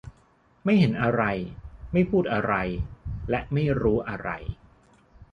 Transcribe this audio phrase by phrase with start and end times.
[0.63, 1.23] ไม่เห็นอะไร
[1.91, 2.53] ไม่พูดอะไร
[3.29, 4.29] และไม่รู้อะไร